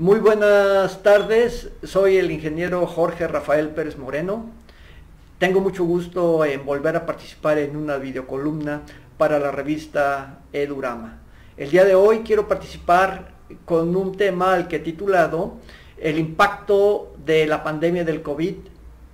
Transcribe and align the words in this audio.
Muy 0.00 0.20
buenas 0.20 1.02
tardes, 1.02 1.70
soy 1.82 2.18
el 2.18 2.30
ingeniero 2.30 2.86
Jorge 2.86 3.26
Rafael 3.26 3.70
Pérez 3.70 3.98
Moreno. 3.98 4.46
Tengo 5.38 5.60
mucho 5.60 5.82
gusto 5.82 6.44
en 6.44 6.64
volver 6.64 6.94
a 6.94 7.04
participar 7.04 7.58
en 7.58 7.76
una 7.76 7.96
videocolumna 7.96 8.82
para 9.16 9.40
la 9.40 9.50
revista 9.50 10.38
Edurama. 10.52 11.18
El 11.56 11.72
día 11.72 11.84
de 11.84 11.96
hoy 11.96 12.20
quiero 12.20 12.46
participar 12.46 13.32
con 13.64 13.96
un 13.96 14.16
tema 14.16 14.54
al 14.54 14.68
que 14.68 14.76
he 14.76 14.78
titulado 14.78 15.54
El 15.96 16.20
impacto 16.20 17.16
de 17.26 17.48
la 17.48 17.64
pandemia 17.64 18.04
del 18.04 18.22
COVID 18.22 18.54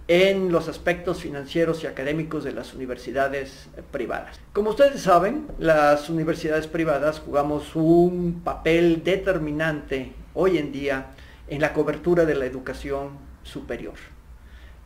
en 0.07 0.53
los 0.53 0.69
aspectos 0.69 1.23
financieros 1.23 1.83
y 1.83 1.87
académicos 1.87 2.45
de 2.45 2.53
las 2.53 2.75
universidades 2.75 3.71
privadas. 3.91 4.39
Como 4.53 4.69
ustedes 4.69 5.01
saben, 5.01 5.47
las 5.59 6.11
universidades 6.11 6.67
privadas 6.67 7.21
jugamos 7.21 7.75
un 7.75 8.43
papel 8.45 9.03
determinante 9.03 10.13
hoy 10.35 10.59
en 10.59 10.73
día 10.73 11.07
en 11.49 11.61
la 11.61 11.73
cobertura 11.73 12.25
de 12.25 12.35
la 12.35 12.47
educación 12.47 13.19
superior. 13.43 13.95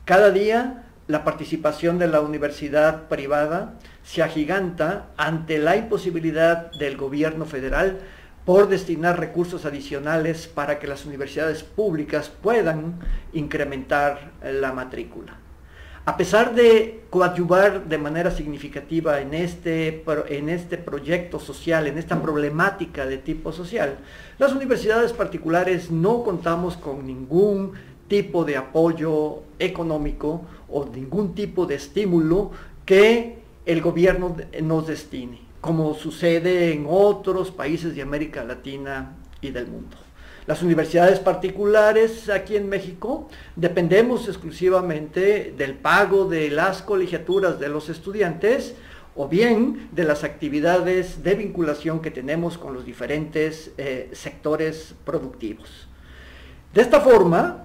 Cada 0.04 0.30
día 0.30 0.84
la 1.08 1.24
participación 1.24 1.98
de 1.98 2.06
la 2.06 2.20
universidad 2.20 3.08
privada 3.08 3.74
se 4.04 4.22
agiganta 4.22 5.06
ante 5.16 5.58
la 5.58 5.76
imposibilidad 5.76 6.70
del 6.72 6.96
gobierno 6.96 7.46
federal 7.46 8.00
por 8.44 8.68
destinar 8.68 9.18
recursos 9.18 9.64
adicionales 9.64 10.46
para 10.48 10.78
que 10.78 10.86
las 10.86 11.06
universidades 11.06 11.62
públicas 11.62 12.30
puedan 12.30 12.98
incrementar 13.32 14.32
la 14.42 14.72
matrícula. 14.72 15.38
A 16.08 16.16
pesar 16.16 16.54
de 16.54 17.02
coadyuvar 17.10 17.84
de 17.86 17.98
manera 17.98 18.30
significativa 18.30 19.20
en 19.20 19.34
este, 19.34 20.02
en 20.30 20.48
este 20.48 20.78
proyecto 20.78 21.38
social, 21.38 21.86
en 21.86 21.98
esta 21.98 22.22
problemática 22.22 23.04
de 23.04 23.18
tipo 23.18 23.52
social, 23.52 23.98
las 24.38 24.54
universidades 24.54 25.12
particulares 25.12 25.90
no 25.90 26.22
contamos 26.22 26.78
con 26.78 27.06
ningún 27.06 27.72
tipo 28.08 28.46
de 28.46 28.56
apoyo 28.56 29.42
económico 29.58 30.46
o 30.70 30.86
ningún 30.86 31.34
tipo 31.34 31.66
de 31.66 31.74
estímulo 31.74 32.52
que 32.86 33.40
el 33.66 33.82
gobierno 33.82 34.34
nos 34.62 34.86
destine 34.86 35.40
como 35.60 35.92
sucede 35.92 36.72
en 36.72 36.86
otros 36.88 37.50
países 37.50 37.94
de 37.94 38.00
América 38.00 38.44
Latina 38.44 39.14
y 39.42 39.50
del 39.50 39.66
mundo. 39.66 40.07
Las 40.48 40.62
universidades 40.62 41.20
particulares 41.20 42.30
aquí 42.30 42.56
en 42.56 42.70
México 42.70 43.28
dependemos 43.54 44.28
exclusivamente 44.28 45.52
del 45.54 45.74
pago 45.74 46.24
de 46.24 46.48
las 46.48 46.80
colegiaturas 46.80 47.60
de 47.60 47.68
los 47.68 47.90
estudiantes 47.90 48.74
o 49.14 49.28
bien 49.28 49.90
de 49.92 50.04
las 50.04 50.24
actividades 50.24 51.22
de 51.22 51.34
vinculación 51.34 52.00
que 52.00 52.10
tenemos 52.10 52.56
con 52.56 52.72
los 52.72 52.86
diferentes 52.86 53.72
eh, 53.76 54.08
sectores 54.14 54.94
productivos. 55.04 55.86
De 56.72 56.80
esta 56.80 57.02
forma, 57.02 57.64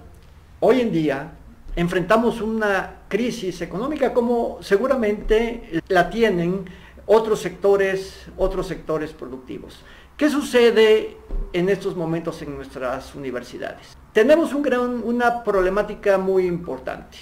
hoy 0.60 0.82
en 0.82 0.92
día 0.92 1.36
enfrentamos 1.78 2.42
una 2.42 3.04
crisis 3.08 3.62
económica 3.62 4.14
como 4.14 4.58
seguramente 4.62 5.82
la 5.88 6.10
tienen 6.10 6.66
otros 7.06 7.40
sectores, 7.40 8.26
otros 8.36 8.68
sectores 8.68 9.14
productivos. 9.14 9.80
¿Qué 10.18 10.30
sucede 10.30 11.18
en 11.54 11.70
estos 11.70 11.96
momentos 11.96 12.40
en 12.44 12.56
nuestras 12.56 13.16
universidades? 13.16 13.98
Tenemos 14.12 14.54
una 14.54 15.44
problemática 15.44 16.20
muy 16.20 16.46
importante. 16.46 17.18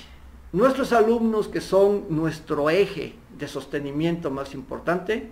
Nuestros 0.51 0.91
alumnos, 0.91 1.47
que 1.47 1.61
son 1.61 2.07
nuestro 2.09 2.69
eje 2.69 3.15
de 3.37 3.47
sostenimiento 3.47 4.29
más 4.29 4.53
importante, 4.53 5.29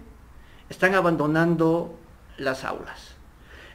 están 0.70 0.96
abandonando 0.96 1.96
las 2.38 2.64
aulas. 2.64 3.16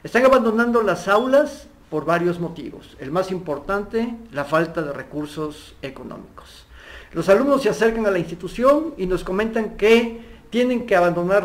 Están 0.03 0.25
abandonando 0.25 0.81
las 0.81 1.07
aulas 1.07 1.67
por 1.91 2.05
varios 2.05 2.39
motivos. 2.39 2.97
El 2.99 3.11
más 3.11 3.29
importante, 3.29 4.15
la 4.31 4.45
falta 4.45 4.81
de 4.81 4.93
recursos 4.93 5.75
económicos. 5.83 6.65
Los 7.13 7.29
alumnos 7.29 7.61
se 7.61 7.69
acercan 7.69 8.07
a 8.07 8.11
la 8.11 8.17
institución 8.17 8.95
y 8.97 9.05
nos 9.05 9.23
comentan 9.23 9.77
que 9.77 10.34
tienen 10.49 10.85
que 10.85 10.95
abandonar 10.95 11.43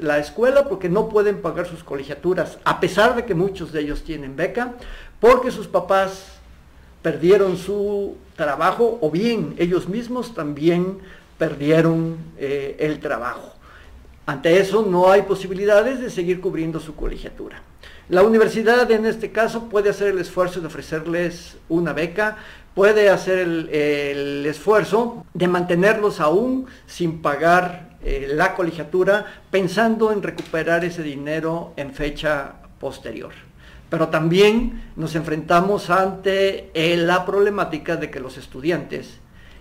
la 0.00 0.18
escuela 0.18 0.68
porque 0.68 0.88
no 0.88 1.08
pueden 1.08 1.40
pagar 1.40 1.66
sus 1.66 1.84
colegiaturas, 1.84 2.58
a 2.64 2.80
pesar 2.80 3.16
de 3.16 3.24
que 3.24 3.34
muchos 3.34 3.72
de 3.72 3.80
ellos 3.80 4.02
tienen 4.02 4.36
beca, 4.36 4.74
porque 5.20 5.50
sus 5.50 5.66
papás 5.66 6.40
perdieron 7.02 7.56
su 7.56 8.16
trabajo 8.36 8.98
o 9.00 9.10
bien 9.10 9.54
ellos 9.58 9.88
mismos 9.88 10.34
también 10.34 10.98
perdieron 11.38 12.16
eh, 12.38 12.76
el 12.78 13.00
trabajo. 13.00 13.54
Ante 14.30 14.60
eso 14.60 14.86
no 14.88 15.10
hay 15.10 15.22
posibilidades 15.22 15.98
de 15.98 16.08
seguir 16.08 16.40
cubriendo 16.40 16.78
su 16.78 16.94
colegiatura. 16.94 17.64
La 18.08 18.22
universidad 18.22 18.88
en 18.92 19.04
este 19.04 19.32
caso 19.32 19.68
puede 19.68 19.90
hacer 19.90 20.06
el 20.06 20.20
esfuerzo 20.20 20.60
de 20.60 20.68
ofrecerles 20.68 21.56
una 21.68 21.92
beca, 21.92 22.36
puede 22.72 23.10
hacer 23.10 23.40
el 23.40 24.46
esfuerzo 24.46 25.26
de 25.34 25.48
mantenerlos 25.48 26.20
aún 26.20 26.66
sin 26.86 27.22
pagar 27.22 27.98
eh, 28.04 28.28
la 28.32 28.54
colegiatura 28.54 29.42
pensando 29.50 30.12
en 30.12 30.22
recuperar 30.22 30.84
ese 30.84 31.02
dinero 31.02 31.72
en 31.74 31.92
fecha 31.92 32.52
posterior. 32.78 33.32
Pero 33.88 34.10
también 34.10 34.92
nos 34.94 35.16
enfrentamos 35.16 35.90
ante 35.90 36.70
eh, 36.72 36.96
la 36.96 37.26
problemática 37.26 37.96
de 37.96 38.12
que 38.12 38.20
los 38.20 38.38
estudiantes 38.38 39.18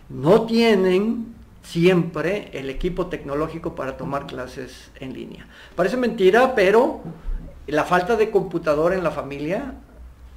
no 0.09 0.43
tienen 0.43 1.38
siempre 1.63 2.49
el 2.53 2.69
equipo 2.69 3.07
tecnológico 3.07 3.75
para 3.75 3.97
tomar 3.97 4.27
clases 4.27 4.91
en 4.99 5.13
línea. 5.13 5.47
Parece 5.75 5.97
mentira, 5.97 6.55
pero 6.55 7.01
la 7.67 7.83
falta 7.83 8.15
de 8.15 8.31
computador 8.31 8.93
en 8.93 9.03
la 9.03 9.11
familia 9.11 9.75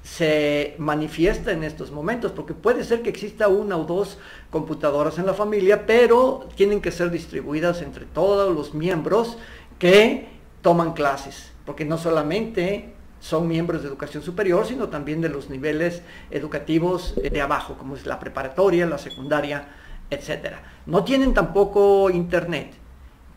se 0.03 0.75
manifiesta 0.79 1.53
en 1.53 1.63
estos 1.63 1.93
momentos, 1.93 2.33
porque 2.33 2.55
puede 2.55 2.83
ser 2.85 3.03
que 3.03 3.11
exista 3.11 3.49
una 3.49 3.77
o 3.77 3.85
dos 3.85 4.19
computadoras 4.51 5.19
en 5.19 5.27
la 5.27 5.35
familia, 5.35 5.87
pero 5.87 6.49
tienen 6.57 6.81
que 6.81 6.91
ser 6.91 7.11
distribuidas 7.11 7.83
entre 7.83 8.05
todos 8.07 8.55
los 8.55 8.75
miembros 8.75 9.39
que 9.79 10.29
toman 10.61 10.93
clases, 10.93 11.53
porque 11.65 11.85
no 11.85 11.99
solamente 11.99 12.95
son 13.21 13.47
miembros 13.47 13.83
de 13.83 13.89
educación 13.89 14.25
superior, 14.25 14.67
sino 14.67 14.89
también 14.89 15.21
de 15.21 15.29
los 15.29 15.49
niveles 15.49 16.03
educativos 16.33 17.15
de 17.15 17.41
abajo, 17.41 17.79
como 17.79 17.95
es 17.95 18.05
la 18.05 18.19
preparatoria, 18.19 18.85
la 18.87 18.99
secundaria, 18.99 19.69
etc. 20.13 20.57
No 20.87 21.05
tienen 21.05 21.35
tampoco 21.35 22.11
internet 22.11 22.75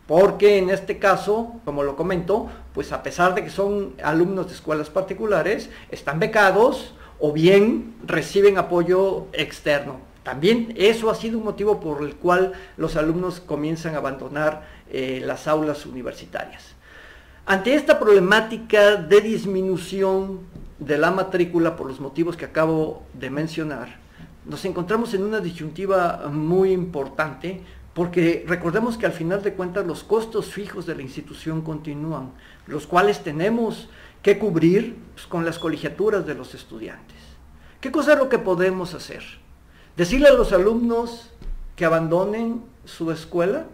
porque 0.06 0.58
en 0.58 0.70
este 0.70 0.98
caso, 0.98 1.54
como 1.64 1.82
lo 1.82 1.96
comento, 1.96 2.48
pues 2.72 2.92
a 2.92 3.02
pesar 3.02 3.34
de 3.34 3.42
que 3.42 3.50
son 3.50 3.94
alumnos 4.02 4.46
de 4.46 4.54
escuelas 4.54 4.88
particulares, 4.88 5.68
están 5.90 6.20
becados 6.20 6.94
o 7.18 7.32
bien 7.32 7.94
reciben 8.06 8.56
apoyo 8.58 9.26
externo. 9.32 9.96
También 10.22 10.74
eso 10.76 11.10
ha 11.10 11.14
sido 11.14 11.38
un 11.38 11.44
motivo 11.44 11.80
por 11.80 12.02
el 12.02 12.16
cual 12.16 12.52
los 12.76 12.96
alumnos 12.96 13.40
comienzan 13.40 13.94
a 13.94 13.98
abandonar 13.98 14.64
eh, 14.90 15.20
las 15.24 15.48
aulas 15.48 15.86
universitarias. 15.86 16.74
Ante 17.44 17.74
esta 17.74 17.98
problemática 17.98 18.96
de 18.96 19.20
disminución 19.20 20.40
de 20.78 20.98
la 20.98 21.10
matrícula 21.10 21.76
por 21.76 21.86
los 21.86 22.00
motivos 22.00 22.36
que 22.36 22.44
acabo 22.44 23.04
de 23.14 23.30
mencionar, 23.30 23.98
nos 24.46 24.64
encontramos 24.64 25.12
en 25.14 25.22
una 25.22 25.40
disyuntiva 25.40 26.28
muy 26.32 26.72
importante 26.72 27.62
porque 27.94 28.44
recordemos 28.46 28.98
que 28.98 29.06
al 29.06 29.12
final 29.12 29.42
de 29.42 29.54
cuentas 29.54 29.86
los 29.86 30.04
costos 30.04 30.52
fijos 30.52 30.86
de 30.86 30.94
la 30.94 31.02
institución 31.02 31.62
continúan, 31.62 32.32
los 32.66 32.86
cuales 32.86 33.22
tenemos 33.22 33.88
que 34.22 34.38
cubrir 34.38 34.96
pues, 35.14 35.26
con 35.26 35.44
las 35.44 35.58
colegiaturas 35.58 36.26
de 36.26 36.34
los 36.34 36.54
estudiantes. 36.54 37.16
¿Qué 37.80 37.90
cosa 37.90 38.12
es 38.12 38.18
lo 38.18 38.28
que 38.28 38.38
podemos 38.38 38.92
hacer? 38.94 39.22
Decirle 39.96 40.28
a 40.28 40.34
los 40.34 40.52
alumnos 40.52 41.30
que 41.74 41.86
abandonen 41.86 42.62
su 42.84 43.10
escuela, 43.10 43.66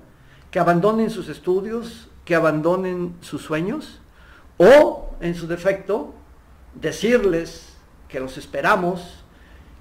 que 0.51 0.61
abandonen 0.61 1.11
sus 1.11 1.29
estudios, 1.29 2.09
que 2.25 2.35
abandonen 2.35 3.17
sus 3.23 3.43
sueños, 3.43 4.01
o 4.57 5.17
en 5.21 5.35
su 5.35 5.49
defecto, 5.49 6.15
decirles 6.75 7.75
que 8.09 8.21
los 8.21 8.39
esperamos, 8.39 9.22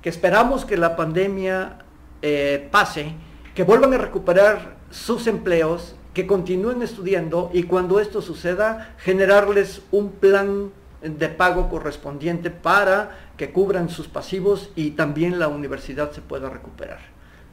que 0.01 0.09
esperamos 0.09 0.65
que 0.65 0.77
la 0.77 0.95
pandemia 0.95 1.80
eh, 2.21 2.68
pase 2.71 3.13
que 3.56 3.63
vuelvan 3.63 3.94
a 3.94 3.98
recuperar 3.98 4.77
sus 4.89 5.27
empleos, 5.27 5.95
que 6.13 6.27
continúen 6.27 6.81
estudiando 6.81 7.50
y 7.53 7.63
cuando 7.63 8.00
esto 8.00 8.21
suceda, 8.21 8.95
generarles 8.98 9.81
un 9.92 10.12
plan 10.12 10.71
de 11.01 11.30
pago 11.30 11.69
correspondiente 11.69 12.51
para 12.51 13.18
que 13.38 13.51
cubran 13.51 13.89
sus 13.89 14.07
pasivos 14.07 14.71
y 14.75 14.92
también 14.92 15.39
la 15.39 15.48
universidad 15.48 16.12
se 16.12 16.21
pueda 16.21 16.50
recuperar. 16.50 17.00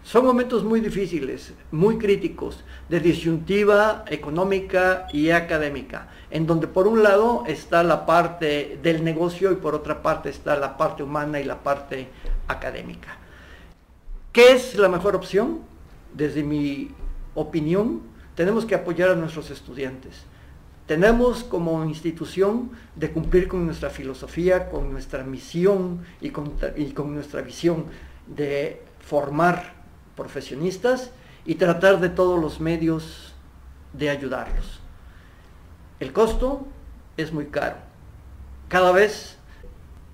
Son 0.09 0.25
momentos 0.25 0.65
muy 0.65 0.81
difíciles, 0.81 1.53
muy 1.71 1.99
críticos, 1.99 2.65
de 2.89 2.99
disyuntiva 2.99 4.07
económica 4.09 5.07
y 5.13 5.29
académica, 5.29 6.09
en 6.31 6.47
donde 6.47 6.67
por 6.67 6.89
un 6.89 7.03
lado 7.03 7.45
está 7.47 7.83
la 7.83 8.07
parte 8.07 8.79
del 8.83 9.05
negocio 9.05 9.53
y 9.53 9.57
por 9.57 9.75
otra 9.75 10.01
parte 10.01 10.31
está 10.31 10.57
la 10.57 10.79
parte 10.79 11.03
humana 11.03 11.41
y 11.41 11.45
la 11.45 11.63
parte 11.63 12.09
académica. 12.47 13.19
¿Qué 14.33 14.53
es 14.53 14.77
la 14.77 14.89
mejor 14.89 15.15
opción? 15.15 15.61
desde 16.15 16.43
mi 16.43 16.89
opinión, 17.35 18.01
tenemos 18.35 18.65
que 18.65 18.75
apoyar 18.75 19.11
a 19.11 19.15
nuestros 19.15 19.51
estudiantes. 19.51 20.25
tenemos 20.87 21.45
como 21.45 21.85
institución 21.85 22.71
de 22.97 23.11
cumplir 23.11 23.47
con 23.47 23.67
nuestra 23.67 23.91
filosofía, 23.91 24.71
con 24.71 24.91
nuestra 24.91 25.23
misión 25.23 26.01
y 26.19 26.31
con, 26.31 27.15
nuestra 27.15 27.43
visión 27.43 27.85
de 28.27 28.81
formar 28.99 29.75
profesionistas 30.19 31.13
y 31.47 31.55
tratar 31.55 32.01
de 32.01 32.11
todos 32.11 32.39
los 32.39 32.61
medios 32.61 33.33
de 33.95 34.11
ayudarlos. 34.11 34.81
El 36.01 36.13
costo 36.13 36.67
es 37.17 37.33
muy 37.33 37.47
caro. 37.47 37.77
Cada 38.69 38.93
vez 38.93 39.39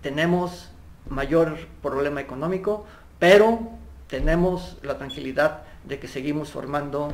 tenemos 0.02 0.70
mayor 1.08 1.56
problema 1.82 2.20
económico, 2.20 2.86
pero 3.18 3.70
tenemos 4.06 4.76
la 4.82 4.98
tranquilidad 4.98 5.62
de 5.84 5.98
que 5.98 6.06
seguimos 6.06 6.50
formando 6.50 7.12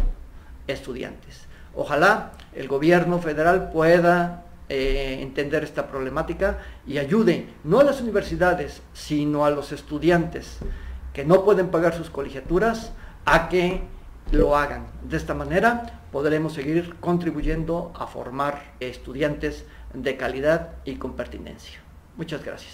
estudiantes. 0.67 1.47
Ojalá 1.75 2.33
el 2.55 2.67
gobierno 2.67 3.21
federal 3.21 3.71
pueda 3.71 4.45
eh, 4.69 5.19
entender 5.21 5.63
esta 5.65 5.87
problemática 5.87 6.59
y 6.87 6.99
ayude 6.99 7.49
no 7.65 7.81
a 7.81 7.85
las 7.85 8.01
universidades, 8.01 8.83
sino 8.93 9.45
a 9.45 9.51
los 9.51 9.73
estudiantes 9.73 10.59
que 11.13 11.25
no 11.25 11.45
pueden 11.45 11.69
pagar 11.69 11.95
sus 11.95 12.11
colegiaturas 12.11 12.93
a 13.25 13.49
que 13.49 13.83
lo 14.33 14.57
hagan. 14.57 14.87
De 15.03 15.17
esta 15.17 15.35
manera 15.35 16.01
podremos 16.13 16.53
seguir 16.53 16.97
contribuyendo 17.01 17.93
a 17.95 18.07
formar 18.07 18.73
estudiantes 18.81 19.65
de 19.95 20.17
calidad 20.17 20.71
y 20.85 20.97
con 20.97 21.15
pertinencia. 21.15 21.81
Muchas 22.17 22.45
gracias. 22.45 22.69